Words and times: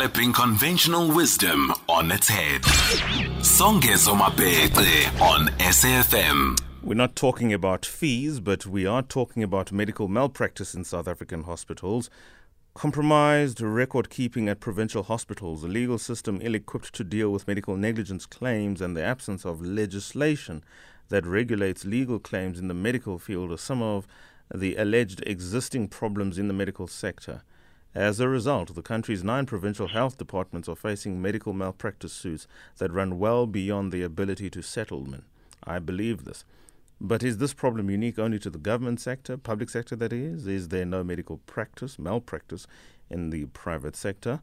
flipping 0.00 0.32
conventional 0.32 1.14
wisdom 1.14 1.70
on 1.86 2.10
its 2.10 2.26
head. 2.26 2.62
Songezo 3.42 4.16
Mapete 4.16 5.20
on 5.20 5.48
SAFM. 5.58 6.58
We're 6.82 6.94
not 6.94 7.14
talking 7.14 7.52
about 7.52 7.84
fees, 7.84 8.40
but 8.40 8.64
we 8.64 8.86
are 8.86 9.02
talking 9.02 9.42
about 9.42 9.72
medical 9.72 10.08
malpractice 10.08 10.74
in 10.74 10.84
South 10.84 11.06
African 11.06 11.42
hospitals. 11.42 12.08
Compromised 12.72 13.60
record 13.60 14.08
keeping 14.08 14.48
at 14.48 14.58
provincial 14.58 15.02
hospitals, 15.02 15.64
a 15.64 15.68
legal 15.68 15.98
system 15.98 16.40
ill 16.40 16.54
equipped 16.54 16.94
to 16.94 17.04
deal 17.04 17.30
with 17.30 17.46
medical 17.46 17.76
negligence 17.76 18.24
claims, 18.24 18.80
and 18.80 18.96
the 18.96 19.04
absence 19.04 19.44
of 19.44 19.60
legislation 19.60 20.64
that 21.10 21.26
regulates 21.26 21.84
legal 21.84 22.18
claims 22.18 22.58
in 22.58 22.68
the 22.68 22.74
medical 22.74 23.18
field 23.18 23.52
are 23.52 23.58
some 23.58 23.82
of 23.82 24.06
the 24.54 24.76
alleged 24.76 25.22
existing 25.26 25.88
problems 25.88 26.38
in 26.38 26.48
the 26.48 26.54
medical 26.54 26.86
sector. 26.86 27.42
As 27.94 28.20
a 28.20 28.28
result, 28.28 28.72
the 28.76 28.82
country's 28.82 29.24
nine 29.24 29.46
provincial 29.46 29.88
health 29.88 30.16
departments 30.16 30.68
are 30.68 30.76
facing 30.76 31.20
medical 31.20 31.52
malpractice 31.52 32.12
suits 32.12 32.46
that 32.78 32.92
run 32.92 33.18
well 33.18 33.48
beyond 33.48 33.90
the 33.90 34.04
ability 34.04 34.48
to 34.50 34.62
settle 34.62 35.04
them. 35.04 35.24
I 35.64 35.80
believe 35.80 36.24
this. 36.24 36.44
But 37.00 37.24
is 37.24 37.38
this 37.38 37.52
problem 37.52 37.90
unique 37.90 38.16
only 38.16 38.38
to 38.40 38.50
the 38.50 38.58
government 38.58 39.00
sector, 39.00 39.36
public 39.36 39.70
sector 39.70 39.96
that 39.96 40.12
is? 40.12 40.46
Is 40.46 40.68
there 40.68 40.84
no 40.84 41.02
medical 41.02 41.38
practice, 41.46 41.98
malpractice 41.98 42.68
in 43.10 43.30
the 43.30 43.46
private 43.46 43.96
sector? 43.96 44.40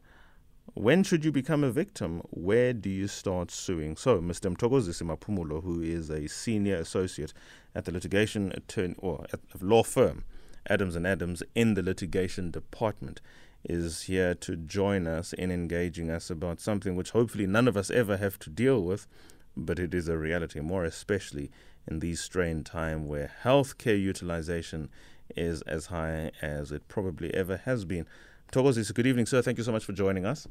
When 0.74 1.02
should 1.02 1.24
you 1.24 1.32
become 1.32 1.64
a 1.64 1.70
victim? 1.70 2.20
Where 2.28 2.74
do 2.74 2.90
you 2.90 3.08
start 3.08 3.50
suing? 3.50 3.96
So, 3.96 4.20
Mr. 4.20 4.54
Mthokozisi 4.54 5.04
Maphumulo, 5.04 5.62
who 5.62 5.80
is 5.80 6.10
a 6.10 6.28
senior 6.28 6.76
associate 6.76 7.32
at 7.74 7.86
the 7.86 7.92
litigation 7.92 8.52
attorney 8.52 8.94
or 8.98 9.24
at 9.32 9.40
law 9.62 9.82
firm 9.82 10.24
Adams 10.68 10.96
and 10.96 11.06
Adams 11.06 11.42
in 11.54 11.74
the 11.74 11.82
litigation 11.82 12.50
department, 12.50 13.20
is 13.64 14.02
here 14.02 14.34
to 14.34 14.56
join 14.56 15.06
us 15.06 15.32
in 15.32 15.50
engaging 15.50 16.10
us 16.10 16.30
about 16.30 16.60
something 16.60 16.94
which 16.94 17.10
hopefully 17.10 17.46
none 17.46 17.68
of 17.68 17.76
us 17.76 17.90
ever 17.90 18.16
have 18.16 18.38
to 18.38 18.50
deal 18.50 18.82
with, 18.82 19.06
but 19.56 19.78
it 19.78 19.94
is 19.94 20.08
a 20.08 20.16
reality, 20.16 20.60
more 20.60 20.84
especially 20.84 21.50
in 21.86 21.98
these 21.98 22.20
strained 22.20 22.66
times 22.66 23.08
where 23.08 23.32
healthcare 23.42 24.00
utilization 24.00 24.88
is 25.36 25.62
as 25.62 25.86
high 25.86 26.30
as 26.40 26.72
it 26.72 26.86
probably 26.88 27.32
ever 27.34 27.58
has 27.64 27.84
been. 27.84 28.06
Thokozisi, 28.52 28.94
good 28.94 29.06
evening, 29.06 29.26
sir. 29.26 29.42
Thank 29.42 29.58
you 29.58 29.64
so 29.64 29.72
much 29.72 29.84
for 29.84 29.92
joining 29.92 30.24
us. 30.24 30.46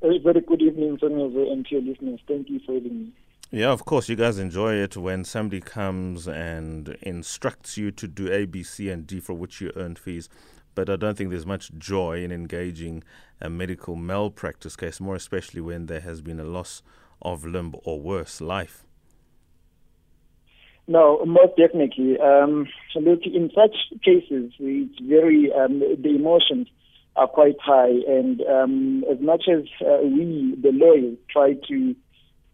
A 0.00 0.18
very 0.18 0.40
good 0.40 0.62
evening, 0.62 0.96
Songezo, 0.96 1.50
and 1.50 1.66
to 1.66 1.74
your 1.74 1.82
listeners. 1.82 2.20
Thank 2.28 2.48
you 2.48 2.60
for 2.64 2.74
having 2.74 2.98
me. 2.98 3.12
Yeah, 3.50 3.70
of 3.70 3.86
course, 3.86 4.10
you 4.10 4.16
guys 4.16 4.38
enjoy 4.38 4.74
it 4.74 4.94
when 4.94 5.24
somebody 5.24 5.62
comes 5.62 6.28
and 6.28 6.90
instructs 7.00 7.78
you 7.78 7.90
to 7.92 8.06
do 8.06 8.30
A, 8.30 8.44
B, 8.44 8.62
C, 8.62 8.90
and 8.90 9.06
D 9.06 9.20
for 9.20 9.32
which 9.32 9.62
you 9.62 9.72
earn 9.74 9.96
fees. 9.96 10.28
But 10.74 10.90
I 10.90 10.96
don't 10.96 11.16
think 11.16 11.30
there's 11.30 11.46
much 11.46 11.70
joy 11.78 12.22
in 12.22 12.30
engaging 12.30 13.04
a 13.40 13.48
medical 13.48 13.96
malpractice 13.96 14.76
case, 14.76 15.00
more 15.00 15.16
especially 15.16 15.62
when 15.62 15.86
there 15.86 16.00
has 16.00 16.20
been 16.20 16.38
a 16.38 16.44
loss 16.44 16.82
of 17.22 17.46
limb 17.46 17.74
or 17.84 17.98
worse, 17.98 18.42
life. 18.42 18.84
No, 20.86 21.24
most 21.24 21.56
definitely. 21.56 22.18
Um, 22.20 22.68
look, 22.96 23.20
in 23.24 23.50
such 23.54 23.76
cases, 24.04 24.52
it's 24.58 25.00
very 25.00 25.50
um, 25.52 25.80
the 25.80 26.14
emotions 26.14 26.68
are 27.16 27.26
quite 27.26 27.56
high, 27.62 27.94
and 28.06 28.42
um, 28.42 29.04
as 29.10 29.20
much 29.20 29.44
as 29.50 29.64
uh, 29.80 30.02
we, 30.02 30.54
the 30.62 30.70
lawyers, 30.70 31.16
try 31.30 31.54
to 31.68 31.96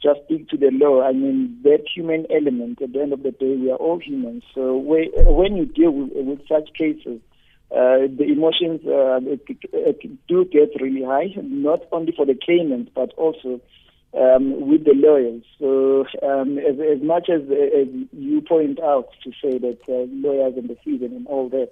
just 0.04 0.20
stick 0.26 0.48
to 0.50 0.56
the 0.56 0.70
law, 0.70 1.02
I 1.02 1.12
mean 1.12 1.58
that 1.62 1.84
human 1.94 2.26
element. 2.30 2.82
At 2.82 2.92
the 2.92 3.00
end 3.00 3.12
of 3.12 3.22
the 3.22 3.30
day, 3.32 3.56
we 3.56 3.70
are 3.70 3.76
all 3.76 3.98
humans. 3.98 4.44
So 4.54 4.76
when 4.76 5.56
you 5.56 5.64
deal 5.64 5.90
with, 5.90 6.10
with 6.12 6.40
such 6.46 6.68
cases, 6.76 7.20
uh, 7.70 8.06
the 8.06 8.26
emotions 8.30 8.86
uh, 8.86 9.18
do 10.28 10.44
get 10.44 10.80
really 10.80 11.02
high, 11.02 11.32
not 11.36 11.80
only 11.90 12.12
for 12.14 12.26
the 12.26 12.38
claimant 12.44 12.92
but 12.94 13.12
also 13.14 13.60
um, 14.16 14.68
with 14.68 14.84
the 14.84 14.94
lawyers. 14.94 15.42
So, 15.58 16.04
um, 16.22 16.58
as, 16.58 16.78
as, 16.78 17.02
much 17.02 17.28
as, 17.28 17.42
as, 17.42 17.88
you 18.12 18.40
point 18.42 18.80
out 18.80 19.08
to 19.24 19.32
say 19.42 19.58
that 19.58 19.78
uh, 19.88 20.06
lawyers 20.12 20.54
and 20.56 20.68
the 20.68 20.76
fees 20.84 21.02
and 21.02 21.26
all 21.26 21.48
that, 21.48 21.70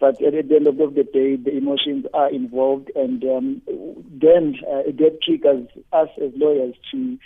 but 0.00 0.20
at 0.22 0.48
the 0.48 0.56
end 0.56 0.66
of 0.66 0.76
the 0.76 1.04
day, 1.04 1.36
the 1.36 1.56
emotions 1.56 2.06
are 2.14 2.30
involved, 2.30 2.90
and 2.96 3.22
um, 3.24 3.62
then 4.10 4.56
uh, 4.68 4.82
that 4.86 5.18
triggers 5.22 5.68
us 5.92 6.08
as 6.20 6.32
lawyers 6.34 6.74
to 6.90 7.18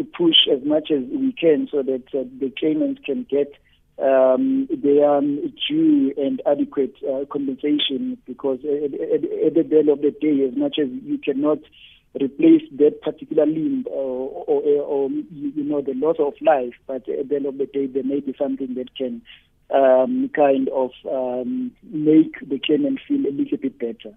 to 0.00 0.04
push 0.04 0.48
as 0.50 0.64
much 0.64 0.90
as 0.90 1.02
we 1.10 1.32
can 1.32 1.68
so 1.70 1.82
that 1.82 2.04
uh, 2.14 2.24
the 2.40 2.50
claimants 2.58 3.02
can 3.04 3.26
get 3.28 3.52
um, 4.02 4.66
their 4.70 5.20
due 5.20 6.14
and 6.16 6.40
adequate 6.46 6.94
uh, 7.06 7.26
compensation. 7.30 8.16
Because 8.26 8.60
at, 8.64 8.94
at, 8.94 9.58
at 9.58 9.68
the 9.68 9.78
end 9.78 9.88
of 9.90 10.00
the 10.00 10.14
day, 10.18 10.42
as 10.48 10.56
much 10.56 10.78
as 10.80 10.88
you 11.04 11.18
cannot 11.18 11.58
replace 12.18 12.62
that 12.78 13.02
particular 13.02 13.44
limb 13.44 13.84
or, 13.90 14.44
or, 14.46 14.62
or, 14.82 15.10
you 15.10 15.62
know 15.62 15.82
the 15.82 15.94
loss 15.94 16.16
of 16.18 16.32
life. 16.40 16.74
But 16.86 17.06
at 17.08 17.28
the 17.28 17.36
end 17.36 17.46
of 17.46 17.58
the 17.58 17.66
day, 17.66 17.86
there 17.86 18.02
may 18.02 18.20
be 18.20 18.34
something 18.38 18.74
that 18.74 18.96
can 18.96 19.20
um, 19.70 20.30
kind 20.34 20.68
of 20.70 20.92
um, 21.08 21.72
make 21.84 22.40
the 22.40 22.58
claimant 22.58 23.00
feel 23.06 23.26
a 23.26 23.32
little 23.32 23.58
bit 23.58 23.78
better. 23.78 24.16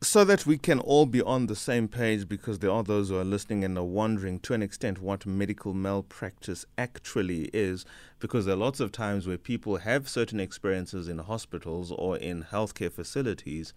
So 0.00 0.24
that 0.26 0.46
we 0.46 0.58
can 0.58 0.78
all 0.78 1.06
be 1.06 1.20
on 1.20 1.46
the 1.46 1.56
same 1.56 1.88
page, 1.88 2.28
because 2.28 2.60
there 2.60 2.70
are 2.70 2.84
those 2.84 3.08
who 3.08 3.18
are 3.18 3.24
listening 3.24 3.64
and 3.64 3.76
are 3.76 3.82
wondering 3.82 4.38
to 4.40 4.54
an 4.54 4.62
extent 4.62 5.02
what 5.02 5.26
medical 5.26 5.74
malpractice 5.74 6.64
actually 6.78 7.50
is, 7.52 7.84
because 8.20 8.44
there 8.44 8.54
are 8.54 8.58
lots 8.58 8.78
of 8.78 8.92
times 8.92 9.26
where 9.26 9.36
people 9.36 9.78
have 9.78 10.08
certain 10.08 10.38
experiences 10.38 11.08
in 11.08 11.18
hospitals 11.18 11.90
or 11.90 12.16
in 12.16 12.44
healthcare 12.44 12.92
facilities 12.92 13.74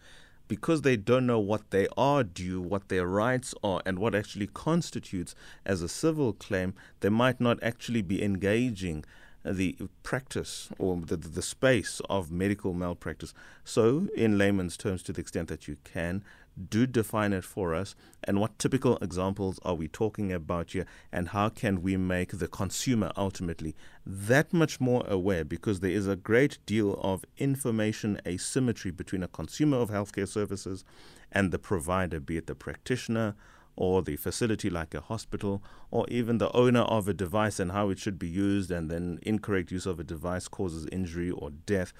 because 0.48 0.82
they 0.82 0.98
don't 0.98 1.26
know 1.26 1.40
what 1.40 1.72
they 1.72 1.88
are 1.98 2.24
due, 2.24 2.62
what 2.62 2.90
their 2.90 3.08
rights 3.08 3.56
are, 3.64 3.82
and 3.86 3.98
what 3.98 4.14
actually 4.14 4.48
constitutes 4.48 5.34
as 5.66 5.82
a 5.82 5.88
civil 5.88 6.34
claim, 6.34 6.74
they 7.00 7.10
might 7.10 7.40
not 7.40 7.58
actually 7.64 8.02
be 8.02 8.22
engaging 8.22 9.04
the 9.44 9.78
practice 10.04 10.70
or 10.78 10.98
the, 10.98 11.18
the 11.18 11.42
space 11.42 12.02
of 12.10 12.32
medical 12.32 12.74
malpractice. 12.74 13.34
So, 13.64 14.08
in 14.16 14.38
layman's 14.38 14.78
terms, 14.78 15.04
to 15.04 15.14
the 15.14 15.22
extent 15.22 15.50
that 15.50 15.68
you 15.68 15.78
can, 15.84 16.24
do 16.70 16.86
define 16.86 17.34
it 17.34 17.44
for 17.44 17.74
us. 17.74 17.96
And 18.24 18.40
what 18.40 18.60
typical 18.60 18.98
examples 18.98 19.60
are 19.64 19.74
we 19.74 19.88
talking 19.88 20.32
about 20.32 20.72
here? 20.72 20.86
And 21.12 21.30
how 21.30 21.50
can 21.50 21.82
we 21.82 21.98
make 21.98 22.38
the 22.38 22.48
consumer 22.48 23.12
ultimately 23.16 23.76
that 24.06 24.54
much 24.54 24.80
more 24.80 25.06
aware? 25.08 25.44
Because 25.44 25.80
there 25.80 25.92
is 25.92 26.08
a 26.08 26.16
great 26.16 26.60
deal 26.66 27.00
of 27.02 27.26
information 27.38 28.20
asymmetry 28.28 28.92
between 28.92 29.24
a 29.24 29.28
consumer 29.28 29.78
of 29.78 29.90
healthcare 29.90 30.28
services 30.28 30.84
and 31.32 31.52
the 31.52 31.60
provider 31.60 32.20
be 32.20 32.38
it 32.38 32.48
the 32.48 32.56
practitioner 32.56 33.36
or 33.76 34.02
the 34.02 34.16
facility 34.16 34.70
like 34.70 34.94
a 34.94 35.02
hospital 35.02 35.64
or 35.90 36.06
even 36.10 36.38
the 36.38 36.52
owner 36.52 36.82
of 36.82 37.08
a 37.08 37.14
device 37.14 37.60
and 37.60 37.72
how 37.72 37.90
it 37.90 37.98
should 37.98 38.20
be 38.20 38.28
used 38.28 38.70
and 38.70 38.92
then 38.92 39.20
incorrect 39.24 39.72
use 39.72 39.86
of 39.86 40.00
a 40.00 40.04
device 40.04 40.48
causes 40.48 40.88
injury 40.92 41.32
or 41.32 41.50
death 41.66 41.94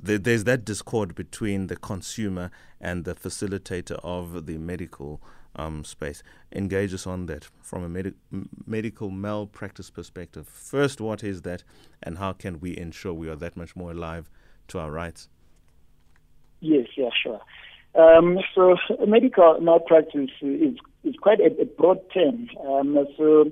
there's 0.00 0.44
that 0.44 0.64
discord 0.64 1.14
between 1.14 1.66
the 1.66 1.76
consumer 1.76 2.50
and 2.80 3.04
the 3.04 3.14
facilitator 3.14 3.98
of 4.02 4.46
the 4.46 4.58
medical 4.58 5.20
um, 5.56 5.84
space. 5.84 6.22
Engage 6.52 6.94
us 6.94 7.06
on 7.06 7.26
that 7.26 7.48
from 7.60 7.82
a 7.82 7.88
medi- 7.88 8.14
medical 8.66 9.10
malpractice 9.10 9.90
perspective. 9.90 10.46
First, 10.46 11.00
what 11.00 11.24
is 11.24 11.42
that, 11.42 11.64
and 12.02 12.18
how 12.18 12.32
can 12.32 12.60
we 12.60 12.76
ensure 12.76 13.12
we 13.12 13.28
are 13.28 13.36
that 13.36 13.56
much 13.56 13.74
more 13.74 13.90
alive 13.90 14.30
to 14.68 14.78
our 14.78 14.90
rights? 14.90 15.28
Yes, 16.60 16.86
yeah, 16.96 17.10
sure. 17.22 17.40
Um, 17.94 18.38
so, 18.54 18.76
medical 19.06 19.60
malpractice 19.60 20.30
is 20.40 20.76
is 21.04 21.14
quite 21.20 21.40
a, 21.40 21.50
a 21.60 21.64
broad 21.64 21.98
term. 22.12 22.48
Um, 22.66 23.06
so 23.16 23.50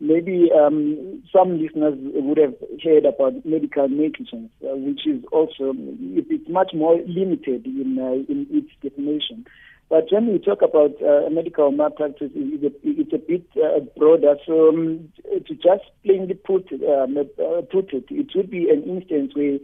maybe 0.00 0.50
um, 0.54 1.22
some 1.32 1.60
listeners 1.60 1.94
would 1.98 2.38
have 2.38 2.54
heard 2.82 3.04
about 3.04 3.44
medical 3.44 3.88
negligence, 3.88 4.50
uh, 4.64 4.76
which 4.76 5.06
is 5.06 5.22
also 5.32 5.74
it's 5.76 6.48
much 6.48 6.72
more 6.74 6.98
limited 7.06 7.66
in 7.66 7.98
uh, 8.00 8.32
in 8.32 8.46
its 8.50 8.70
definition. 8.82 9.46
But 9.90 10.06
when 10.10 10.28
we 10.28 10.38
talk 10.38 10.62
about 10.62 11.02
uh, 11.02 11.28
medical 11.30 11.72
malpractice, 11.72 12.30
it's 12.32 12.62
a, 12.62 12.70
it's 12.84 13.12
a 13.12 13.18
bit 13.18 13.44
uh, 13.56 13.80
broader. 13.98 14.36
So 14.46 14.68
um, 14.68 15.12
to 15.46 15.54
just 15.54 15.84
plainly 16.04 16.34
put 16.34 16.70
um, 16.72 17.16
uh, 17.18 17.62
put 17.62 17.92
it, 17.92 18.04
it 18.08 18.28
would 18.34 18.50
be 18.50 18.70
an 18.70 18.84
instance 18.84 19.32
where 19.34 19.58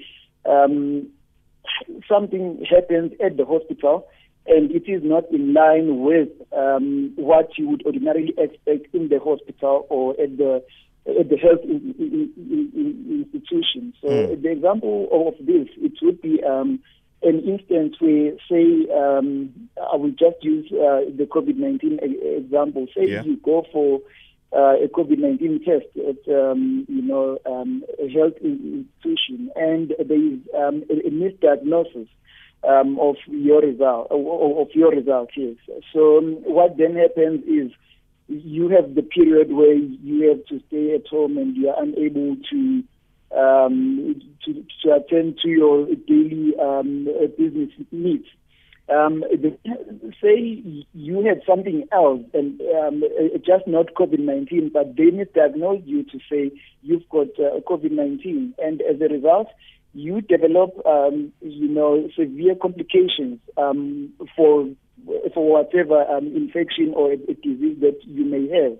um, 0.44 1.08
something 2.08 2.64
happens 2.68 3.12
at 3.24 3.36
the 3.36 3.44
hospital 3.44 4.08
and 4.48 4.70
it 4.70 4.88
is 4.88 5.02
not 5.04 5.24
in 5.30 5.52
line 5.54 6.00
with 6.00 6.28
um, 6.56 7.12
what 7.16 7.50
you 7.58 7.68
would 7.68 7.84
ordinarily 7.84 8.34
expect 8.38 8.94
in 8.94 9.08
the 9.08 9.18
hospital 9.18 9.86
or 9.90 10.12
at 10.20 10.36
the 10.36 10.62
at 11.08 11.28
the 11.28 11.36
health 11.36 11.60
in, 11.62 11.94
in, 11.98 12.32
in, 12.74 13.26
institution. 13.32 13.94
So 14.00 14.08
mm. 14.08 14.42
the 14.42 14.50
example 14.50 15.08
of 15.12 15.46
this, 15.46 15.68
it 15.76 15.92
would 16.02 16.20
be 16.20 16.42
um, 16.42 16.80
an 17.22 17.40
instance 17.44 17.94
where, 18.00 18.32
say, 18.50 18.88
um, 18.92 19.68
I 19.92 19.96
will 19.96 20.10
just 20.10 20.42
use 20.42 20.66
uh, 20.72 21.06
the 21.16 21.28
COVID-19 21.30 22.02
example. 22.42 22.86
Say 22.96 23.06
yeah. 23.08 23.22
you 23.22 23.36
go 23.36 23.64
for 23.72 24.00
uh, 24.52 24.82
a 24.82 24.88
COVID-19 24.88 25.64
test 25.64 25.86
at, 25.96 26.34
um, 26.34 26.86
you 26.88 27.02
know, 27.02 27.38
um, 27.46 27.84
a 28.02 28.08
health 28.08 28.34
institution, 28.42 29.50
and 29.54 29.94
there 29.98 30.16
is 30.16 30.38
um, 30.56 30.82
a, 30.90 31.06
a 31.06 31.10
misdiagnosis 31.10 32.08
um, 32.66 32.98
of 33.00 33.16
your 33.26 33.60
result 33.60 34.08
of 34.10 34.68
your 34.74 34.90
result. 34.90 35.30
Yes. 35.36 35.56
So 35.92 36.18
um, 36.18 36.34
what 36.44 36.76
then 36.76 36.96
happens 36.96 37.42
is 37.46 37.72
you 38.28 38.68
have 38.70 38.94
the 38.94 39.02
period 39.02 39.52
where 39.52 39.74
you 39.74 40.28
have 40.28 40.44
to 40.46 40.60
stay 40.68 40.94
at 40.94 41.06
home 41.06 41.38
and 41.38 41.56
you 41.56 41.68
are 41.68 41.82
unable 41.82 42.36
to 42.50 42.82
um, 43.36 44.20
to, 44.44 44.64
to 44.82 44.94
attend 44.94 45.38
to 45.42 45.48
your 45.48 45.86
daily 46.06 46.54
um, 46.60 47.08
business 47.36 47.70
needs. 47.90 48.26
Um, 48.88 49.24
the, 49.32 49.58
say 50.22 50.62
you 50.94 51.24
had 51.24 51.42
something 51.44 51.88
else 51.90 52.22
and 52.32 52.60
um, 52.60 53.02
just 53.44 53.66
not 53.66 53.94
COVID-19, 53.94 54.72
but 54.72 54.96
they 54.96 55.10
misdiagnosed 55.10 55.86
you 55.86 56.04
to 56.04 56.18
say 56.30 56.52
you've 56.82 57.08
got 57.08 57.28
uh, 57.38 57.58
COVID-19, 57.68 58.52
and 58.58 58.80
as 58.82 59.00
a 59.00 59.12
result, 59.12 59.48
you 59.96 60.20
develop, 60.20 60.70
um, 60.86 61.32
you 61.40 61.68
know, 61.68 62.08
severe 62.16 62.54
complications 62.54 63.40
um, 63.56 64.12
for 64.36 64.68
for 65.32 65.50
whatever 65.50 66.02
um, 66.02 66.26
infection 66.36 66.92
or 66.94 67.12
a, 67.12 67.14
a, 67.14 67.34
disease 67.34 67.78
that 67.80 67.98
you 68.02 68.24
may 68.24 68.48
have. 68.48 68.76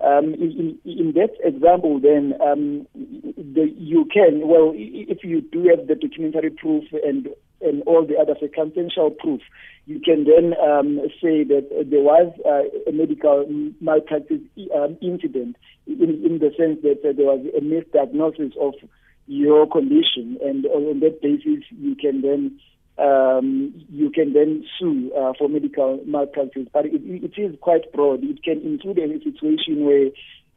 Um, 0.00 0.34
in, 0.34 0.78
in, 0.84 1.12
that 1.14 1.30
example, 1.42 2.00
then 2.00 2.34
um, 2.40 2.86
the, 2.94 3.72
you 3.76 4.08
can 4.12 4.46
well 4.48 4.72
if 4.74 5.18
you 5.22 5.40
do 5.40 5.68
have 5.68 5.86
the 5.86 5.94
documentary 5.94 6.50
proof 6.50 6.84
and 6.92 7.28
and 7.60 7.82
all 7.86 8.06
the 8.06 8.16
other 8.16 8.34
circumstantial 8.40 9.10
proof, 9.10 9.40
you 9.86 10.00
can 10.00 10.24
then 10.24 10.54
um, 10.60 11.00
say 11.22 11.44
that 11.44 11.68
there 11.90 12.00
was 12.00 12.32
uh, 12.44 12.90
a 12.90 12.92
medical 12.92 13.46
malpractice 13.80 14.40
incident 15.00 15.56
in, 15.86 16.22
in 16.24 16.38
the 16.38 16.50
sense 16.56 16.80
that 16.82 17.00
uh, 17.04 17.12
there 17.16 17.26
was 17.26 17.44
a 17.56 17.60
misdiagnosis 17.60 18.56
of 18.56 18.74
your 19.26 19.66
condition, 19.66 20.38
and 20.42 20.66
on 20.66 21.00
that 21.00 21.20
basis, 21.22 21.64
you 21.70 21.94
can 21.96 22.22
then 22.22 22.58
um, 22.98 23.74
you 23.90 24.10
can 24.10 24.32
then 24.32 24.64
sue 24.78 25.12
uh, 25.16 25.32
for 25.38 25.48
medical 25.48 26.00
malpractice. 26.06 26.68
But 26.72 26.86
it, 26.86 27.02
it 27.04 27.40
is 27.40 27.56
quite 27.60 27.92
broad. 27.92 28.22
It 28.22 28.42
can 28.42 28.60
include 28.60 28.98
any 28.98 29.18
situation 29.22 29.84
where 29.84 30.10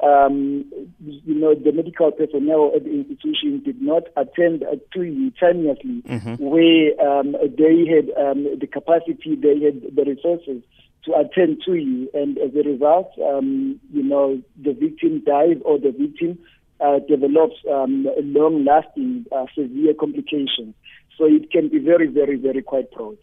um, 0.04 0.66
you 1.00 1.34
know, 1.34 1.56
the 1.56 1.72
medical 1.72 2.12
personnel 2.12 2.72
at 2.76 2.84
the 2.84 2.92
institution 2.92 3.62
did 3.66 3.82
not 3.82 4.04
attend 4.16 4.64
to 4.94 5.02
you 5.02 5.32
timeously, 5.40 6.04
mm-hmm. 6.06 6.36
where 6.38 7.02
um, 7.02 7.32
they 7.32 7.86
had 7.90 8.12
um, 8.16 8.46
the 8.60 8.68
capacity, 8.68 9.36
they 9.36 9.60
had 9.60 9.96
the 9.96 10.04
resources 10.04 10.62
to 11.06 11.14
attend 11.16 11.64
to 11.66 11.74
you, 11.74 12.10
and 12.14 12.38
as 12.38 12.52
a 12.54 12.68
result, 12.68 13.12
um, 13.26 13.80
you 13.92 14.04
know, 14.04 14.42
the 14.62 14.74
victim 14.74 15.24
dies 15.26 15.58
or 15.66 15.80
the 15.80 15.92
victim 15.92 16.38
uh, 16.80 17.00
develops 17.08 17.56
um, 17.72 18.08
long-lasting 18.18 19.26
uh, 19.32 19.46
severe 19.56 19.94
complications. 19.94 20.76
So 21.18 21.26
it 21.26 21.52
can 21.52 21.70
be 21.70 21.80
very, 21.80 22.08
very, 22.08 22.36
very 22.36 22.62
quite 22.62 22.92
broad. 22.92 23.18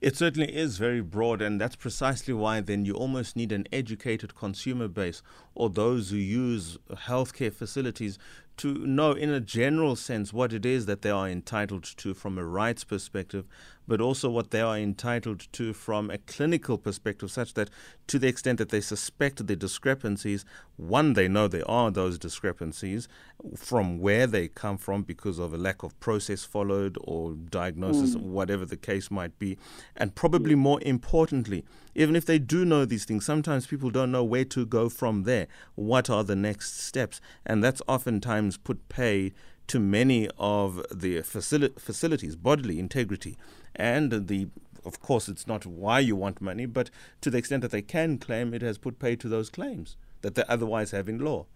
It 0.00 0.16
certainly 0.16 0.54
is 0.54 0.76
very 0.76 1.00
broad, 1.00 1.40
and 1.40 1.60
that's 1.60 1.76
precisely 1.76 2.34
why 2.34 2.60
then 2.60 2.84
you 2.84 2.94
almost 2.94 3.36
need 3.36 3.52
an 3.52 3.66
educated 3.72 4.34
consumer 4.34 4.86
base 4.86 5.22
or 5.54 5.70
those 5.70 6.10
who 6.10 6.16
use 6.16 6.76
healthcare 6.90 7.52
facilities 7.52 8.18
to 8.58 8.86
know, 8.86 9.12
in 9.12 9.30
a 9.30 9.40
general 9.40 9.96
sense, 9.96 10.32
what 10.32 10.52
it 10.52 10.64
is 10.64 10.86
that 10.86 11.02
they 11.02 11.10
are 11.10 11.28
entitled 11.28 11.84
to 11.84 12.14
from 12.14 12.38
a 12.38 12.44
rights 12.44 12.84
perspective, 12.84 13.46
but 13.86 14.00
also 14.00 14.30
what 14.30 14.50
they 14.50 14.60
are 14.60 14.78
entitled 14.78 15.46
to 15.52 15.72
from 15.72 16.10
a 16.10 16.18
clinical 16.18 16.78
perspective, 16.78 17.30
such 17.30 17.54
that 17.54 17.68
to 18.06 18.18
the 18.18 18.28
extent 18.28 18.58
that 18.58 18.68
they 18.68 18.80
suspect 18.80 19.46
the 19.46 19.56
discrepancies, 19.56 20.44
one, 20.76 21.14
they 21.14 21.28
know 21.28 21.48
there 21.48 21.68
are 21.68 21.90
those 21.90 22.18
discrepancies 22.18 23.08
from 23.56 23.98
where 23.98 24.26
they 24.26 24.48
come 24.48 24.78
from 24.78 25.02
because 25.02 25.38
of 25.38 25.52
a 25.52 25.58
lack 25.58 25.82
of 25.82 25.98
process 26.00 26.44
followed 26.44 26.96
or 27.02 27.34
diagnosis, 27.34 28.14
mm. 28.14 28.22
whatever 28.22 28.64
the 28.64 28.76
case 28.76 29.10
might 29.10 29.38
be. 29.38 29.58
And 29.96 30.14
probably 30.14 30.54
more 30.54 30.80
importantly, 30.82 31.64
even 31.94 32.16
if 32.16 32.26
they 32.26 32.38
do 32.38 32.64
know 32.64 32.84
these 32.84 33.04
things, 33.04 33.24
sometimes 33.24 33.66
people 33.66 33.90
don't 33.90 34.12
know 34.12 34.24
where 34.24 34.44
to 34.46 34.66
go 34.66 34.88
from 34.88 35.24
there. 35.24 35.46
What 35.74 36.10
are 36.10 36.24
the 36.24 36.36
next 36.36 36.80
steps? 36.80 37.20
And 37.46 37.62
that's 37.62 37.82
oftentimes 37.86 38.56
put 38.56 38.88
pay 38.88 39.32
to 39.68 39.80
many 39.80 40.28
of 40.38 40.84
the 40.92 41.18
facil- 41.18 41.78
facilities, 41.80 42.36
bodily 42.36 42.78
integrity, 42.78 43.36
and 43.74 44.28
the 44.28 44.48
of 44.84 45.00
course, 45.00 45.28
it's 45.28 45.46
not 45.46 45.64
why 45.64 45.98
you 45.98 46.14
want 46.14 46.42
money, 46.42 46.66
but 46.66 46.90
to 47.22 47.30
the 47.30 47.38
extent 47.38 47.62
that 47.62 47.70
they 47.70 47.80
can 47.80 48.18
claim, 48.18 48.52
it 48.52 48.60
has 48.60 48.76
put 48.76 48.98
pay 48.98 49.16
to 49.16 49.28
those 49.28 49.48
claims 49.48 49.96
that 50.20 50.34
they 50.34 50.44
otherwise 50.48 50.90
have 50.90 51.08
in 51.08 51.18
law. 51.18 51.46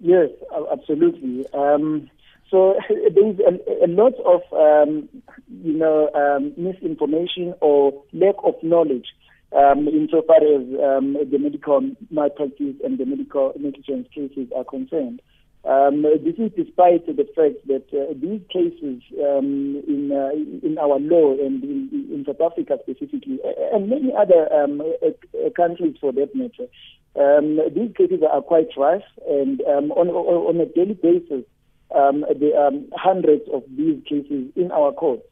Yes, 0.00 0.28
absolutely. 0.70 1.46
Um, 1.54 2.10
so 2.50 2.74
there's 2.88 3.38
a, 3.40 3.84
a 3.84 3.88
lot 3.88 4.14
of, 4.24 4.42
um, 4.52 5.08
you 5.62 5.72
know, 5.72 6.10
um, 6.14 6.52
misinformation 6.56 7.54
or 7.60 7.92
lack 8.12 8.36
of 8.44 8.54
knowledge 8.62 9.06
um, 9.52 9.88
insofar 9.88 10.36
as 10.36 10.66
um, 10.82 11.16
the 11.30 11.38
medical 11.38 11.80
malpractice 12.10 12.76
and 12.84 12.98
the 12.98 13.06
medical 13.06 13.52
negligence 13.58 14.08
cases 14.14 14.48
are 14.56 14.64
concerned. 14.64 15.20
Um, 15.64 16.02
this 16.02 16.36
is 16.38 16.52
despite 16.56 17.06
the 17.06 17.26
fact 17.34 17.66
that 17.66 17.86
uh, 17.90 18.14
these 18.14 18.40
cases 18.52 19.02
um, 19.18 19.82
in 19.88 20.12
uh, 20.14 20.30
in 20.64 20.78
our 20.78 21.00
law 21.00 21.32
and 21.32 21.62
in, 21.64 21.90
in, 21.92 22.24
South 22.24 22.52
Africa 22.52 22.78
specifically, 22.82 23.40
and 23.72 23.90
many 23.90 24.12
other 24.16 24.46
um, 24.54 24.80
uh, 24.80 25.50
countries 25.56 25.96
for 26.00 26.12
that 26.12 26.36
matter, 26.36 26.70
um, 27.18 27.58
these 27.74 27.90
cases 27.96 28.22
are 28.30 28.42
quite 28.42 28.68
rife, 28.76 29.02
and 29.28 29.60
um, 29.62 29.90
on, 29.92 30.08
on 30.08 30.60
a 30.60 30.66
daily 30.66 30.94
basis, 30.94 31.42
um, 31.94 32.24
there 32.38 32.58
are 32.58 32.70
hundreds 32.94 33.42
of 33.52 33.62
these 33.76 34.02
cases 34.08 34.50
in 34.56 34.70
our 34.72 34.92
courts. 34.92 35.22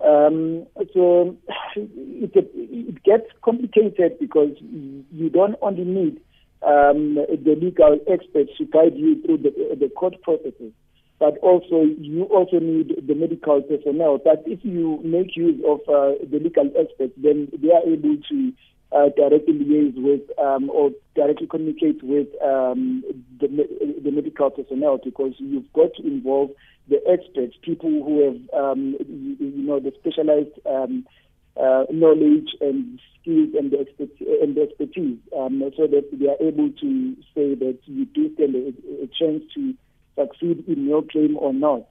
Um, 0.00 0.66
so 0.92 1.36
it, 1.74 2.30
it, 2.34 3.02
gets 3.02 3.24
complicated 3.42 4.18
because 4.20 4.50
you 4.60 5.30
don't 5.30 5.56
only 5.62 5.84
need 5.84 6.20
um, 6.62 7.14
the 7.14 7.56
legal 7.60 7.98
experts 8.06 8.50
to 8.58 8.66
guide 8.66 8.94
you 8.94 9.22
through 9.22 9.38
the, 9.38 9.76
the 9.80 9.88
court 9.88 10.20
processes, 10.22 10.72
but 11.18 11.38
also 11.38 11.82
you 11.98 12.24
also 12.24 12.58
need 12.58 12.94
the 13.06 13.14
medical 13.14 13.62
personnel. 13.62 14.18
But 14.22 14.42
if 14.46 14.60
you 14.62 15.00
make 15.02 15.34
use 15.34 15.62
of 15.66 15.80
uh, 15.88 16.22
the 16.30 16.40
legal 16.40 16.70
experts, 16.78 17.14
then 17.16 17.48
they 17.56 17.72
are 17.72 17.82
able 17.86 18.18
to 18.28 18.52
uh, 18.92 19.08
directly 19.16 19.54
liaise 19.54 19.96
with 19.96 20.22
um, 20.38 20.70
or 20.70 20.90
directly 21.14 21.46
communicate 21.46 22.02
with 22.02 22.28
um, 22.42 23.02
the, 23.40 23.48
the 24.02 24.10
medical 24.10 24.50
personnel 24.50 24.98
because 25.02 25.32
you've 25.38 25.72
got 25.72 25.94
to 25.96 26.06
involve 26.06 26.50
the 26.88 27.00
experts, 27.08 27.54
people 27.62 27.90
who 27.90 28.24
have, 28.24 28.64
um, 28.64 28.96
you, 29.08 29.36
you, 29.40 29.62
know, 29.62 29.80
the 29.80 29.92
specialized 29.98 30.54
um, 30.66 31.04
uh, 31.56 31.84
knowledge 31.90 32.50
and 32.60 33.00
skills 33.20 33.50
and 33.58 33.72
the, 33.72 33.80
expert- 33.80 34.20
and 34.42 34.54
the 34.54 34.62
expertise 34.62 35.18
um, 35.36 35.62
so 35.76 35.86
that 35.86 36.08
they 36.12 36.28
are 36.28 36.40
able 36.40 36.70
to 36.80 37.16
say 37.34 37.54
that 37.54 37.78
you 37.86 38.04
do 38.06 38.32
stand 38.34 38.54
a, 38.54 38.68
a 39.02 39.08
chance 39.18 39.42
to 39.54 39.74
succeed 40.16 40.64
in 40.68 40.86
your 40.86 41.02
claim 41.02 41.36
or 41.38 41.52
not. 41.52 41.86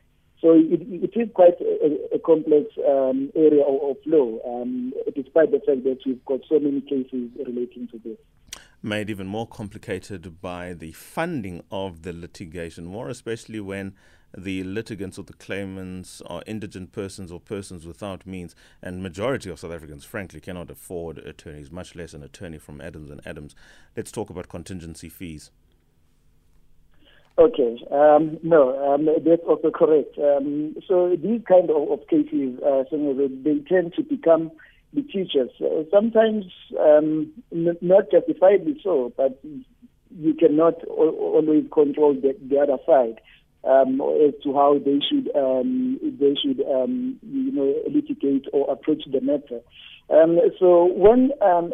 So 0.46 0.52
it, 0.54 0.80
it 0.80 1.20
is 1.20 1.28
quite 1.34 1.60
a, 1.60 2.16
a 2.18 2.20
complex 2.20 2.68
um, 2.88 3.32
area 3.36 3.64
of, 3.64 3.98
law, 4.06 4.38
um, 4.46 4.94
despite 5.16 5.50
the 5.50 5.60
fact 5.66 5.84
that 5.86 5.98
we've 6.06 6.24
got 6.26 6.42
so 6.48 6.60
many 6.60 6.82
cases 6.82 7.32
relating 7.44 7.88
to 7.88 8.00
this. 8.04 8.18
Made 8.84 9.10
even 9.10 9.26
more 9.26 9.48
complicated 9.48 10.40
by 10.42 10.74
the 10.74 10.92
funding 10.92 11.64
of 11.72 12.04
the 12.04 12.14
litigation, 12.14 12.86
more 12.86 13.10
especially 13.10 13.60
when 13.60 13.96
the 14.38 14.64
litigants 14.64 15.18
or 15.18 15.24
the 15.24 15.34
claimants 15.34 16.22
are 16.28 16.44
indigent 16.46 16.92
persons 16.92 17.32
or 17.32 17.40
persons 17.40 17.88
without 17.88 18.28
means, 18.28 18.56
and 18.84 19.02
majority 19.02 19.50
of 19.50 19.60
South 19.60 19.72
Africans, 19.72 20.06
frankly, 20.06 20.40
cannot 20.40 20.70
afford 20.70 21.18
attorneys, 21.18 21.72
much 21.72 21.96
less 21.96 22.14
an 22.14 22.22
attorney 22.22 22.60
from 22.60 22.82
Adams 22.82 23.10
and 23.10 23.20
Adams. 23.26 23.56
Let's 23.98 24.12
talk 24.12 24.30
about 24.30 24.48
contingency 24.48 25.10
fees. 25.10 25.50
Okay, 27.38 27.78
um, 27.92 28.38
no, 28.44 28.94
um, 28.94 29.06
that's 29.06 29.42
also 29.46 29.70
correct. 29.70 30.18
Um, 30.18 30.74
so 30.88 31.18
these 31.22 31.42
kind 31.46 31.70
of, 31.70 31.92
of 31.92 32.08
cases, 32.08 32.58
uh, 32.66 32.84
they 32.92 33.60
tend 33.68 33.94
to 33.96 34.04
become 34.04 34.52
litigious. 34.94 35.52
Uh, 35.60 35.84
sometimes 35.92 36.46
um, 36.80 37.34
n- 37.52 37.78
not 37.82 38.10
justifiably 38.10 38.80
so, 38.82 39.12
but 39.18 39.38
you 40.18 40.34
cannot 40.34 40.76
o- 40.90 41.34
always 41.36 41.66
control 41.74 42.14
the, 42.14 42.38
the 42.50 42.58
other 42.58 42.78
side 42.86 43.20
um, 43.66 44.00
as 44.26 44.34
to 44.44 44.54
how 44.54 44.80
they 44.80 45.00
should 45.10 45.30
um, 45.36 46.00
they 46.02 46.36
should 46.42 46.62
um, 46.66 47.18
you 47.22 47.52
know 47.52 47.76
litigate 47.94 48.46
or 48.54 48.72
approach 48.72 49.04
the 49.12 49.20
matter. 49.20 49.60
Um, 50.10 50.40
so 50.58 50.86
when 50.86 51.32
um, 51.42 51.74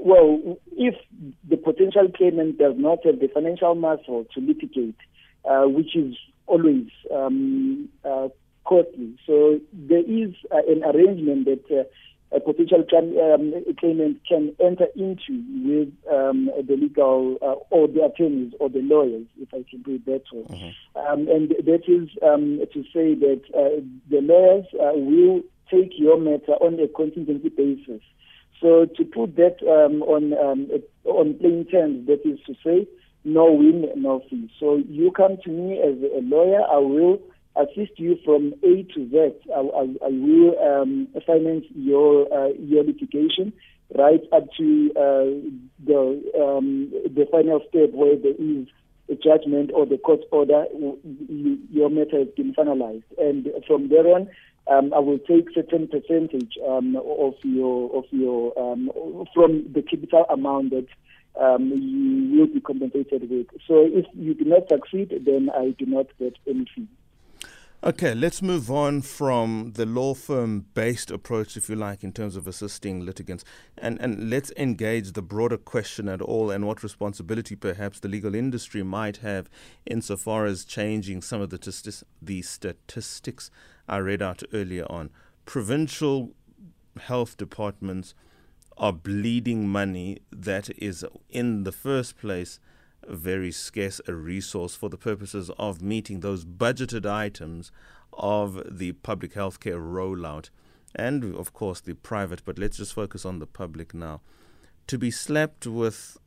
well, 0.00 0.58
if 0.72 0.94
the 1.48 1.56
potential 1.56 2.08
claimant 2.16 2.58
does 2.58 2.74
not 2.76 3.04
have 3.04 3.20
the 3.20 3.28
financial 3.28 3.74
muscle 3.74 4.26
to 4.34 4.40
litigate, 4.40 4.96
uh, 5.44 5.64
which 5.64 5.94
is 5.94 6.16
always 6.46 6.88
um, 7.14 7.88
uh, 8.04 8.28
costly, 8.64 9.18
so 9.26 9.60
there 9.72 10.04
is 10.06 10.34
uh, 10.50 10.62
an 10.68 10.84
arrangement 10.84 11.44
that 11.44 11.64
uh, 11.70 11.84
a 12.32 12.40
potential 12.40 12.84
um, 12.94 13.52
claimant 13.78 14.20
can 14.28 14.54
enter 14.60 14.86
into 14.94 15.42
with 15.64 15.92
um, 16.12 16.50
the 16.66 16.76
legal 16.76 17.36
uh, 17.42 17.54
or 17.70 17.88
the 17.88 18.04
attorneys 18.04 18.52
or 18.60 18.68
the 18.68 18.80
lawyers, 18.82 19.26
if 19.40 19.52
I 19.52 19.64
can 19.68 19.82
put 19.82 19.94
it 19.94 20.06
that 20.06 20.22
way. 20.32 20.44
Mm-hmm. 20.44 20.98
Um, 20.98 21.28
and 21.28 21.50
that 21.50 21.82
is 21.88 22.08
um, 22.22 22.60
to 22.72 22.82
say 22.94 23.14
that 23.14 23.42
uh, 23.52 23.82
the 24.08 24.20
lawyers 24.20 24.66
uh, 24.74 24.92
will 24.94 25.42
take 25.70 25.98
your 25.98 26.18
matter 26.18 26.52
on 26.60 26.78
a 26.80 26.88
contingency 26.88 27.48
basis. 27.48 28.02
So 28.60 28.86
to 28.96 29.04
put 29.04 29.36
that 29.36 29.56
um, 29.62 30.02
on 30.02 30.34
um, 30.34 30.68
on 31.04 31.34
plain 31.38 31.66
terms, 31.70 32.06
that 32.06 32.20
is 32.28 32.38
to 32.46 32.54
say, 32.64 32.86
no 33.24 33.50
win, 33.52 33.86
no 33.96 34.22
fee. 34.28 34.50
So 34.60 34.82
you 34.88 35.10
come 35.12 35.38
to 35.44 35.50
me 35.50 35.78
as 35.78 35.96
a 36.02 36.20
lawyer, 36.22 36.62
I 36.62 36.78
will 36.78 37.20
assist 37.56 37.98
you 37.98 38.18
from 38.24 38.54
A 38.62 38.82
to 38.94 39.08
Z. 39.10 39.32
I, 39.54 39.60
I, 39.60 40.06
I 40.06 40.10
will 40.10 40.58
um, 40.58 41.08
finance 41.26 41.64
your 41.74 42.32
uh, 42.32 42.52
your 42.58 42.84
litigation 42.84 43.52
right 43.96 44.22
up 44.32 44.44
to 44.58 44.92
uh, 44.96 45.50
the 45.84 46.22
um, 46.38 46.90
the 47.14 47.26
final 47.30 47.60
step 47.68 47.90
where 47.92 48.16
there 48.16 48.38
is 48.38 48.66
a 49.10 49.14
judgment 49.16 49.70
or 49.74 49.86
the 49.86 49.98
court 49.98 50.20
order. 50.30 50.64
Your 51.70 51.90
matter 51.90 52.18
has 52.18 52.28
been 52.36 52.54
finalized, 52.54 53.04
and 53.18 53.48
from 53.66 53.88
there 53.88 54.06
on. 54.06 54.28
Um, 54.70 54.92
I 54.94 55.00
will 55.00 55.18
take 55.18 55.48
certain 55.52 55.88
percentage 55.88 56.54
um, 56.66 56.94
of 56.96 57.34
your 57.42 57.90
of 57.96 58.04
your 58.10 58.56
um, 58.58 58.90
from 59.34 59.64
the 59.72 59.82
capital 59.82 60.24
amount 60.30 60.70
that 60.70 60.86
um, 61.40 61.72
you 61.72 62.38
will 62.40 62.46
be 62.46 62.60
compensated 62.60 63.28
with. 63.28 63.48
So 63.66 63.84
if 63.84 64.06
you 64.14 64.34
do 64.34 64.44
not 64.44 64.68
succeed, 64.68 65.12
then 65.26 65.50
I 65.54 65.74
do 65.76 65.86
not 65.86 66.06
get 66.18 66.34
any 66.46 66.66
fee. 66.74 66.86
Okay, 67.82 68.14
let's 68.14 68.42
move 68.42 68.70
on 68.70 69.00
from 69.00 69.72
the 69.74 69.86
law 69.86 70.12
firm 70.12 70.66
based 70.74 71.10
approach, 71.10 71.56
if 71.56 71.70
you 71.70 71.76
like, 71.76 72.04
in 72.04 72.12
terms 72.12 72.36
of 72.36 72.46
assisting 72.46 73.00
litigants, 73.06 73.42
and, 73.78 73.98
and 74.02 74.28
let's 74.28 74.52
engage 74.58 75.12
the 75.12 75.22
broader 75.22 75.56
question 75.56 76.06
at 76.06 76.20
all 76.20 76.50
and 76.50 76.66
what 76.66 76.82
responsibility 76.82 77.56
perhaps 77.56 77.98
the 77.98 78.08
legal 78.08 78.34
industry 78.34 78.82
might 78.82 79.18
have 79.18 79.48
insofar 79.86 80.44
as 80.44 80.66
changing 80.66 81.22
some 81.22 81.40
of 81.40 81.48
the, 81.48 82.04
the 82.20 82.42
statistics 82.42 83.50
I 83.88 83.96
read 83.96 84.20
out 84.20 84.42
earlier 84.52 84.84
on. 84.90 85.08
Provincial 85.46 86.34
health 86.98 87.38
departments 87.38 88.12
are 88.76 88.92
bleeding 88.92 89.66
money 89.66 90.18
that 90.30 90.68
is, 90.76 91.02
in 91.30 91.64
the 91.64 91.72
first 91.72 92.18
place, 92.18 92.60
very 93.08 93.50
scarce 93.50 94.00
a 94.06 94.14
resource 94.14 94.74
for 94.74 94.88
the 94.88 94.96
purposes 94.96 95.50
of 95.58 95.82
meeting 95.82 96.20
those 96.20 96.44
budgeted 96.44 97.06
items 97.06 97.72
of 98.12 98.62
the 98.78 98.92
public 98.92 99.34
healthcare 99.34 99.80
rollout 99.80 100.50
and, 100.94 101.34
of 101.34 101.52
course, 101.52 101.80
the 101.80 101.94
private. 101.94 102.42
But 102.44 102.58
let's 102.58 102.76
just 102.76 102.94
focus 102.94 103.24
on 103.24 103.38
the 103.38 103.46
public 103.46 103.94
now. 103.94 104.20
To 104.88 104.98
be 104.98 105.10
slapped 105.10 105.66
with 105.66 106.18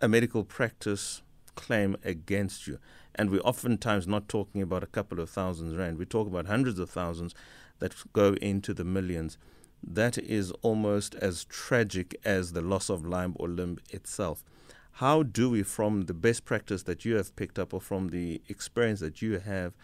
a 0.00 0.08
medical 0.08 0.44
practice 0.44 1.22
claim 1.54 1.96
against 2.04 2.66
you, 2.66 2.78
and 3.14 3.30
we're 3.30 3.40
oftentimes 3.40 4.06
not 4.06 4.28
talking 4.28 4.62
about 4.62 4.82
a 4.82 4.86
couple 4.86 5.20
of 5.20 5.30
thousands 5.30 5.76
rand, 5.76 5.98
we 5.98 6.04
talk 6.04 6.26
about 6.26 6.46
hundreds 6.46 6.78
of 6.78 6.90
thousands 6.90 7.34
that 7.78 7.94
go 8.12 8.34
into 8.34 8.74
the 8.74 8.84
millions. 8.84 9.38
That 9.82 10.18
is 10.18 10.52
almost 10.62 11.14
as 11.14 11.44
tragic 11.46 12.14
as 12.22 12.52
the 12.52 12.60
loss 12.60 12.90
of 12.90 13.06
limb 13.06 13.34
or 13.36 13.48
limb 13.48 13.78
itself 13.88 14.44
how 14.92 15.22
do 15.22 15.50
we, 15.50 15.62
from 15.62 16.02
the 16.02 16.14
best 16.14 16.44
practice 16.44 16.82
that 16.84 17.04
you 17.04 17.16
have 17.16 17.34
picked 17.36 17.58
up 17.58 17.72
or 17.72 17.80
from 17.80 18.08
the 18.08 18.42
experience 18.48 19.00
that 19.00 19.22
you 19.22 19.38
have, 19.38 19.74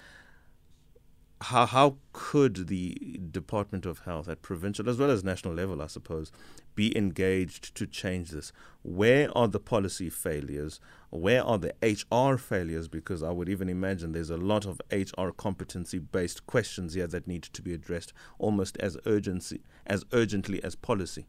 how, 1.43 1.67
how 1.67 1.97
could 2.13 2.69
the 2.69 3.19
Department 3.31 3.85
of 3.85 4.01
Health 4.01 4.29
at 4.29 4.41
provincial 4.41 4.89
as 4.89 4.97
well 4.97 5.11
as 5.11 5.23
national 5.23 5.55
level, 5.55 5.83
I 5.83 5.87
suppose, 5.87 6.33
be 6.75 6.97
engaged 6.97 7.75
to 7.75 7.87
change 7.87 8.31
this? 8.31 8.53
Where 8.83 9.37
are 9.37 9.47
the 9.47 9.61
policy 9.61 10.09
failures? 10.09 10.81
Where 11.11 11.45
are 11.45 11.59
the 11.59 11.75
HR 11.83 12.39
failures? 12.39 12.89
Because 12.89 13.23
I 13.23 13.31
would 13.33 13.49
even 13.49 13.69
imagine 13.69 14.13
there's 14.13 14.31
a 14.31 14.39
lot 14.39 14.65
of 14.65 14.81
HR 14.91 15.29
competency 15.29 15.99
based 15.99 16.47
questions 16.47 16.95
here 16.95 17.07
that 17.07 17.27
need 17.27 17.43
to 17.43 17.63
be 17.63 17.75
addressed 17.75 18.15
almost 18.39 18.77
as 18.79 18.97
urgency 19.05 19.63
as 19.87 20.05
urgently 20.13 20.63
as 20.65 20.75
policy. 20.75 21.27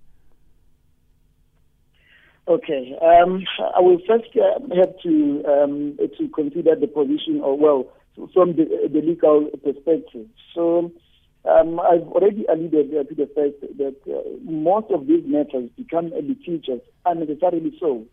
Okay. 2.48 2.98
Um, 3.02 3.44
I 3.76 3.82
will 3.82 4.00
first 4.08 4.30
uh, 4.38 4.60
have 4.76 4.98
to 5.04 5.44
um, 5.46 5.98
to 6.18 6.30
consider 6.30 6.76
the 6.76 6.88
position 6.88 7.42
of 7.44 7.60
well 7.60 7.92
from 8.34 8.56
the, 8.56 8.90
the 8.92 9.02
legal 9.02 9.50
perspective. 9.64 10.28
So 10.56 10.92
um, 11.44 11.80
I've 11.80 12.08
already 12.08 12.46
alluded 12.46 12.94
uh, 12.96 13.04
to 13.04 13.16
the 13.16 13.28
fact 13.36 13.60
that 13.78 13.98
uh, 14.08 14.22
most 14.50 14.92
of 14.92 15.08
these 15.08 15.24
matters 15.26 15.70
become 15.76 16.12
litigious 16.12 16.82
unnecessarily 17.06 17.76
so. 17.82 18.06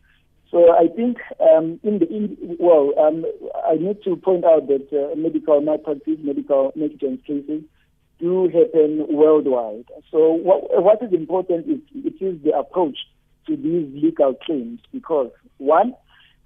So 0.50 0.72
I 0.72 0.88
think 0.88 1.18
um, 1.40 1.78
in 1.84 2.00
the 2.00 2.08
in, 2.08 2.56
well, 2.58 2.92
um, 2.98 3.24
I 3.68 3.76
need 3.76 4.02
to 4.02 4.16
point 4.16 4.44
out 4.44 4.66
that 4.66 4.88
uh, 4.92 5.14
medical 5.16 5.60
malpractice, 5.60 6.18
medical 6.22 6.72
negligence 6.74 7.20
cases 7.24 7.62
do 8.18 8.48
happen 8.48 9.06
worldwide. 9.10 9.86
So 10.10 10.32
what, 10.32 10.82
what 10.82 11.02
is 11.02 11.12
important 11.12 11.66
is 11.68 11.78
it 11.94 12.22
is 12.24 12.42
the 12.42 12.56
approach 12.56 12.98
to 13.46 13.56
these 13.56 13.90
legal 14.02 14.34
claims 14.34 14.80
because 14.92 15.30
one, 15.58 15.94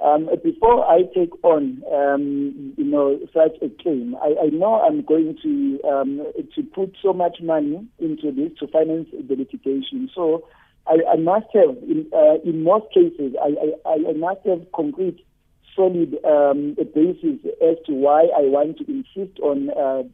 um, 0.01 0.29
before 0.45 0.87
I 0.87 1.03
take 1.15 1.33
on, 1.43 1.83
um, 1.93 2.75
you 2.77 2.85
know, 2.85 3.19
such 3.33 3.57
a 3.61 3.69
claim, 3.83 4.17
I, 4.23 4.35
I 4.45 4.47
know 4.51 4.81
I'm 4.81 5.03
going 5.03 5.37
to 5.43 5.89
um, 5.89 6.25
to 6.55 6.63
put 6.63 6.97
so 7.03 7.13
much 7.13 7.39
money 7.43 7.87
into 7.99 8.31
this 8.31 8.57
to 8.61 8.69
finance 8.69 9.09
the 9.11 9.35
litigation. 9.35 10.09
So 10.15 10.47
I, 10.87 10.99
I 11.13 11.17
must 11.17 11.47
have, 11.53 11.77
in, 11.83 12.07
uh, 12.15 12.37
in 12.45 12.63
most 12.63 12.93
cases, 12.95 13.35
I, 13.43 13.51
I, 13.85 14.11
I 14.11 14.13
must 14.13 14.47
have 14.47 14.65
concrete, 14.73 15.25
solid 15.75 16.17
um, 16.25 16.77
basis 16.95 17.41
as 17.61 17.77
to 17.87 17.93
why 17.93 18.23
I 18.37 18.43
want 18.43 18.79
to 18.79 18.85
insist 18.89 19.41
on 19.41 19.71
uh, 19.71 20.05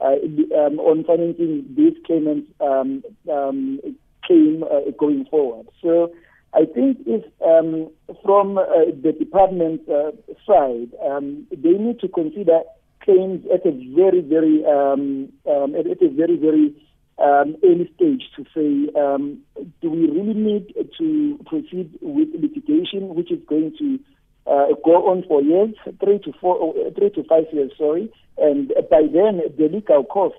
uh, 0.00 0.16
um, 0.58 0.80
on 0.80 1.04
financing 1.04 1.64
this 1.76 1.94
claimant 2.04 2.46
um, 2.60 3.04
um, 3.30 3.78
claim 4.24 4.64
uh, 4.64 4.90
going 4.98 5.24
forward. 5.26 5.66
So 5.80 6.12
I 6.54 6.66
think 6.66 6.98
if 7.06 7.24
um, 7.44 7.90
from 8.22 8.58
uh, 8.58 8.64
the 9.02 9.12
department 9.12 9.82
uh, 9.88 10.12
side, 10.46 10.90
um, 11.04 11.46
they 11.50 11.72
need 11.72 11.98
to 12.00 12.08
consider 12.08 12.60
claims 13.02 13.44
at 13.52 13.66
a 13.66 13.72
very, 13.94 14.20
very, 14.20 14.64
um, 14.64 15.32
um 15.50 15.74
at, 15.74 15.86
a 15.86 16.08
very, 16.08 16.36
very 16.36 16.74
um, 17.18 17.56
early 17.64 17.90
stage 17.96 18.22
to 18.36 18.44
say, 18.54 18.92
um, 18.98 19.38
do 19.82 19.90
we 19.90 20.08
really 20.10 20.34
need 20.34 20.74
to 20.98 21.38
proceed 21.46 21.98
with 22.00 22.28
litigation, 22.40 23.14
which 23.14 23.32
is 23.32 23.40
going 23.48 23.74
to 23.78 23.98
uh, 24.46 24.74
go 24.84 25.10
on 25.10 25.24
for 25.26 25.42
years, 25.42 25.74
three 26.02 26.18
to 26.20 26.32
four, 26.40 26.70
uh, 26.70 26.90
three 26.96 27.10
to 27.10 27.24
five 27.24 27.44
years, 27.52 27.72
sorry, 27.76 28.12
and 28.38 28.68
by 28.90 29.02
then 29.02 29.42
the 29.58 29.68
legal 29.72 30.04
costs 30.04 30.38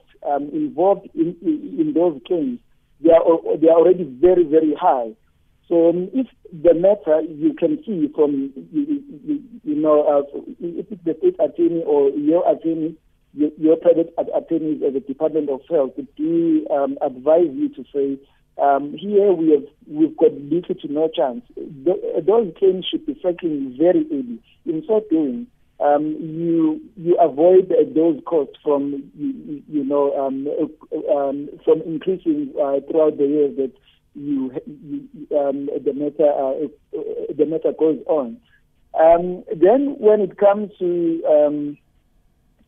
involved 0.54 1.08
in, 1.14 1.36
in, 1.42 1.78
in 1.80 1.94
those 1.94 2.20
claims 2.26 2.60
they 3.02 3.12
are 3.12 3.58
they 3.58 3.68
are 3.68 3.78
already 3.78 4.04
very, 4.04 4.44
very 4.44 4.74
high. 4.80 5.12
So 5.68 5.90
um, 5.90 6.10
if 6.14 6.28
the 6.52 6.74
matter 6.74 7.22
you 7.22 7.54
can 7.54 7.84
see 7.86 8.12
from, 8.14 8.54
you, 8.72 9.04
you, 9.26 9.44
you 9.64 9.76
know, 9.76 10.04
uh, 10.04 10.40
if 10.60 10.86
it's 10.92 11.04
the 11.04 11.16
state 11.20 11.36
attorney 11.40 11.84
or 11.86 12.10
your 12.12 12.48
attorney, 12.50 12.96
your, 13.34 13.50
your 13.58 13.76
private 13.78 14.14
attorneys 14.18 14.82
as 14.88 14.96
a 14.96 15.00
Department 15.00 15.50
of 15.50 15.62
Health, 15.70 15.94
do 16.16 16.68
um, 16.70 16.98
advise 17.02 17.50
you 17.52 17.70
to 17.70 17.84
say, 17.94 18.20
um, 18.62 18.96
here 18.98 19.34
we 19.34 19.52
have 19.52 19.66
we've 19.88 20.16
got 20.16 20.32
little 20.34 20.76
to 20.76 20.88
no 20.88 21.10
chance. 21.14 21.44
The, 21.56 22.24
those 22.26 22.54
claims 22.58 22.86
should 22.90 23.06
be 23.06 23.20
settling 23.22 23.76
very 23.78 24.06
early. 24.12 24.40
In 24.66 24.84
so 24.88 25.04
doing, 25.10 25.48
um, 25.80 26.16
you 26.20 26.82
you 26.96 27.18
avoid 27.20 27.70
uh, 27.72 27.84
those 27.94 28.22
costs 28.26 28.56
from 28.64 29.12
you, 29.18 29.62
you 29.68 29.84
know 29.84 30.16
um, 30.18 30.48
uh, 30.48 31.14
um, 31.14 31.50
from 31.66 31.82
increasing 31.82 32.54
uh, 32.56 32.80
throughout 32.90 33.18
the 33.18 33.26
years 33.26 33.58
that 33.58 33.72
you, 34.16 34.52
you 34.66 35.38
um, 35.38 35.70
the 35.84 35.94
matter 35.94 36.32
uh, 36.32 36.68
the 37.36 37.46
matter 37.46 37.72
goes 37.78 38.00
on. 38.08 38.38
Um, 39.00 39.44
then, 39.54 39.96
when 40.00 40.22
it 40.22 40.38
comes 40.38 40.72
to 40.80 41.24
um, 41.28 41.78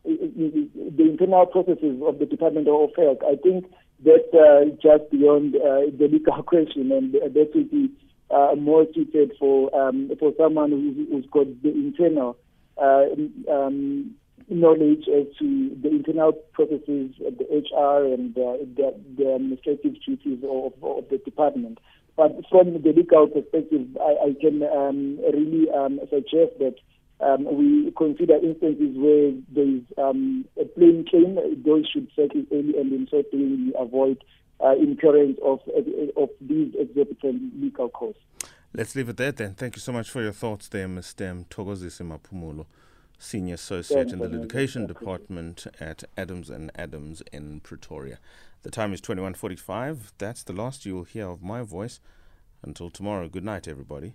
the 0.04 1.02
internal 1.02 1.46
processes 1.46 2.02
of 2.04 2.18
the 2.18 2.26
Department 2.26 2.68
of 2.68 2.90
Health, 2.96 3.18
I 3.26 3.36
think 3.36 3.64
that's 4.04 4.34
uh, 4.34 4.64
just 4.80 5.10
beyond 5.10 5.56
uh, 5.56 5.90
the 5.98 6.08
legal 6.10 6.42
question, 6.46 6.92
and 6.92 7.14
that 7.14 7.50
would 7.54 7.70
be 7.70 7.90
uh, 8.30 8.54
more 8.56 8.86
suited 8.94 9.32
for 9.38 9.74
um, 9.74 10.10
for 10.18 10.32
someone 10.38 10.70
who's, 10.70 11.08
who's 11.10 11.26
got 11.30 11.46
the 11.62 11.70
internal 11.70 12.36
uh, 12.76 13.06
um, 13.50 14.14
knowledge 14.48 15.04
as 15.08 15.26
to 15.38 15.76
the 15.82 15.88
internal 15.88 16.32
processes, 16.52 17.12
of 17.26 17.38
the 17.38 17.44
HR 17.44 18.04
and 18.12 18.36
uh, 18.36 18.58
the, 18.76 18.94
the, 19.16 19.34
administrative 19.34 19.94
duties 20.04 20.42
of, 20.42 20.72
of, 20.82 21.08
the 21.10 21.18
department. 21.24 21.78
But 22.16 22.32
from 22.50 22.72
the 22.82 22.92
legal 22.92 23.28
perspective, 23.28 23.86
I, 24.00 24.28
I 24.28 24.34
can 24.40 24.62
um, 24.62 25.18
really 25.32 25.70
um, 25.70 26.00
suggest 26.10 26.58
that 26.58 26.74
um, 27.20 27.44
we 27.56 27.92
consider 27.96 28.36
instances 28.36 28.96
where 28.96 29.32
there 29.50 29.76
is 29.76 29.82
um, 29.96 30.44
a 30.60 30.64
plain 30.64 31.04
claim, 31.08 31.36
those 31.64 31.86
should 31.92 32.08
settle 32.14 32.44
early 32.52 32.76
and 32.78 32.92
in 32.92 33.08
so 33.10 33.22
doing 33.30 33.72
avoid 33.78 34.22
uh, 34.64 34.74
incurrence 34.76 35.38
of, 35.44 35.60
of 36.16 36.28
these 36.40 36.74
exorbitant 36.78 37.60
legal 37.60 37.88
costs. 37.88 38.20
Let's 38.74 38.94
leave 38.94 39.08
it 39.08 39.16
there 39.16 39.32
then. 39.32 39.54
Thank 39.54 39.76
you 39.76 39.80
so 39.80 39.92
much 39.92 40.10
for 40.10 40.22
your 40.22 40.32
thoughts 40.32 40.68
there, 40.68 40.86
Mr. 40.86 41.44
Thokozisi 41.46 42.02
Maphumulo, 42.06 42.66
Senior 43.18 43.54
Associate 43.54 44.12
in 44.12 44.20
the 44.20 44.28
Litigation 44.28 44.86
Department 44.86 45.66
at 45.80 46.04
Adams 46.16 46.50
and 46.50 46.70
Adams 46.76 47.20
in 47.32 47.60
Pretoria. 47.60 48.20
The 48.62 48.70
time 48.70 48.92
is 48.92 49.00
21:45. 49.00 50.12
That's 50.18 50.44
the 50.44 50.52
last 50.52 50.86
you 50.86 50.94
will 50.94 51.04
hear 51.04 51.28
of 51.28 51.42
my 51.42 51.62
voice. 51.62 52.00
Until 52.62 52.90
tomorrow, 52.90 53.28
good 53.28 53.44
night 53.44 53.66
everybody. 53.66 54.14